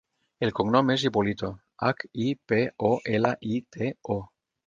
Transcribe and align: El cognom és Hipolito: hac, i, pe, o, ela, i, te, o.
El 0.45 0.51
cognom 0.59 0.87
és 0.93 1.03
Hipolito: 1.09 1.49
hac, 1.89 2.01
i, 2.25 2.31
pe, 2.53 2.61
o, 2.91 2.93
ela, 3.19 3.35
i, 3.53 3.63
te, 3.77 3.93
o. 4.17 4.21